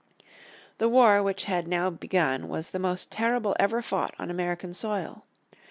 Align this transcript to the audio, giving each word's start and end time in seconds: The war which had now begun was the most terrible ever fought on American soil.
The 0.79 0.89
war 0.89 1.21
which 1.21 1.43
had 1.43 1.67
now 1.67 1.91
begun 1.91 2.49
was 2.49 2.71
the 2.71 2.79
most 2.79 3.11
terrible 3.11 3.55
ever 3.59 3.83
fought 3.83 4.15
on 4.17 4.31
American 4.31 4.73
soil. 4.73 5.25